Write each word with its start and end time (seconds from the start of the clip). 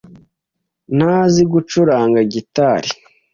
Ntazi 0.97 1.41
gucuranga 1.53 2.19
gitari 2.33 2.89